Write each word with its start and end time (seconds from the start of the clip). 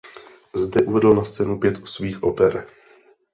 Zde 0.53 0.81
uvedl 0.81 1.13
na 1.15 1.25
scénu 1.25 1.59
pět 1.59 1.87
svých 1.87 2.23
oper. 2.23 2.67